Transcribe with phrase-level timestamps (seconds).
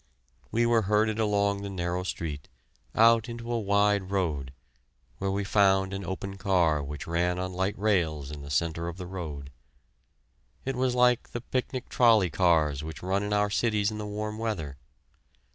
[0.51, 2.49] We were herded along the narrow street,
[2.95, 4.51] out into a wide road,
[5.19, 8.97] where we found an open car which ran on light rails in the centre of
[8.97, 9.51] the road.
[10.65, 14.39] It was like the picnic trolley cars which run in our cities in the warm
[14.39, 14.77] weather.